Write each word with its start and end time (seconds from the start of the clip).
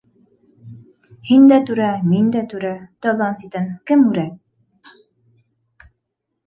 Һин 1.31 1.45
дә 1.51 1.59
түрә, 1.67 1.91
мин 2.13 2.31
дә 2.37 2.41
түрә 2.55 2.73
-Талдан 2.79 3.39
ситән 3.45 3.69
кем 3.93 4.09
үрә? 4.17 4.29